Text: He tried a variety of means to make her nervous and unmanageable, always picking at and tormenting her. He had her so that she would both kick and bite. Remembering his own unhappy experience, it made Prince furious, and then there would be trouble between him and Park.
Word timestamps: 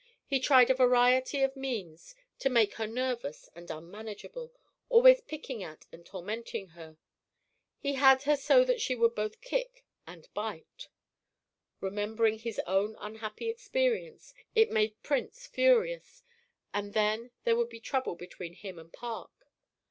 He 0.25 0.39
tried 0.39 0.71
a 0.71 0.73
variety 0.73 1.43
of 1.43 1.55
means 1.55 2.15
to 2.39 2.49
make 2.49 2.73
her 2.77 2.87
nervous 2.87 3.47
and 3.53 3.69
unmanageable, 3.69 4.51
always 4.89 5.21
picking 5.21 5.61
at 5.61 5.85
and 5.91 6.03
tormenting 6.03 6.69
her. 6.69 6.97
He 7.77 7.93
had 7.93 8.23
her 8.23 8.35
so 8.35 8.65
that 8.65 8.81
she 8.81 8.95
would 8.95 9.13
both 9.13 9.41
kick 9.41 9.85
and 10.07 10.27
bite. 10.33 10.87
Remembering 11.81 12.39
his 12.39 12.59
own 12.65 12.95
unhappy 12.99 13.47
experience, 13.47 14.33
it 14.55 14.71
made 14.71 15.03
Prince 15.03 15.45
furious, 15.45 16.23
and 16.73 16.95
then 16.95 17.29
there 17.43 17.55
would 17.55 17.69
be 17.69 17.79
trouble 17.79 18.15
between 18.15 18.53
him 18.55 18.79
and 18.79 18.91
Park. 18.91 19.51